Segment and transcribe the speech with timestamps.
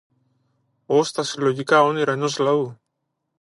[0.87, 2.77] ως τα συλλογικά όνειρα ενός λαού